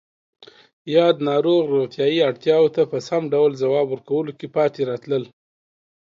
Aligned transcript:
یاد 0.95 1.17
ناروغ 1.29 1.61
روغتیایی 1.73 2.19
اړتیاوو 2.29 2.73
ته 2.75 2.81
په 2.91 2.97
سم 3.07 3.23
ډول 3.33 3.51
ځواب 3.61 3.87
ورکولو 3.89 4.31
کې 4.39 4.47
پاتې 4.55 4.81
راتلل 4.89 5.23